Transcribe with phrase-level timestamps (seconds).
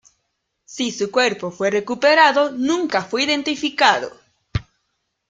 [0.65, 4.11] Si su cuerpo fue recuperado, nunca fue identificado.